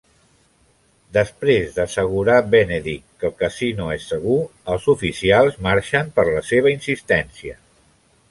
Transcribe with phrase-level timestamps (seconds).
[1.17, 4.39] Després d'assegurar Benedict que el casino és segur,
[4.75, 7.57] els oficials marxen per la seva insistència.